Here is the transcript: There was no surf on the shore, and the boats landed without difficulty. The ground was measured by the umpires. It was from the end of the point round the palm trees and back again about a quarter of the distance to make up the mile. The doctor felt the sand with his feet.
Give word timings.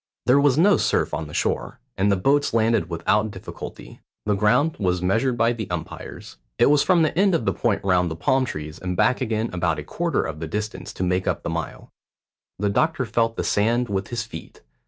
There 0.25 0.39
was 0.39 0.57
no 0.57 0.77
surf 0.77 1.13
on 1.13 1.27
the 1.27 1.33
shore, 1.35 1.79
and 1.95 2.11
the 2.11 2.15
boats 2.15 2.55
landed 2.55 2.89
without 2.89 3.29
difficulty. 3.29 3.99
The 4.25 4.33
ground 4.33 4.77
was 4.79 4.99
measured 4.99 5.37
by 5.37 5.53
the 5.53 5.69
umpires. 5.69 6.37
It 6.57 6.71
was 6.71 6.81
from 6.81 7.03
the 7.03 7.15
end 7.15 7.35
of 7.35 7.45
the 7.45 7.53
point 7.53 7.83
round 7.83 8.09
the 8.09 8.15
palm 8.15 8.43
trees 8.45 8.79
and 8.79 8.97
back 8.97 9.21
again 9.21 9.51
about 9.53 9.77
a 9.77 9.83
quarter 9.83 10.23
of 10.23 10.39
the 10.39 10.47
distance 10.47 10.91
to 10.93 11.03
make 11.03 11.27
up 11.27 11.43
the 11.43 11.51
mile. 11.51 11.91
The 12.57 12.69
doctor 12.71 13.05
felt 13.05 13.35
the 13.37 13.43
sand 13.43 13.89
with 13.89 14.07
his 14.07 14.23
feet. 14.23 14.63